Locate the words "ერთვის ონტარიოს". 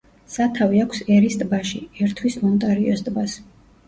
2.05-3.05